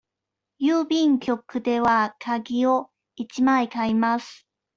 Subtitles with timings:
[0.59, 4.47] 郵便局ではがきを一枚買います。